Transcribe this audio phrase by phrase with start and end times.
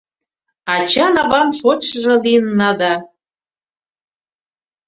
[0.75, 2.93] Ачан-аван шочшыжо лийынна да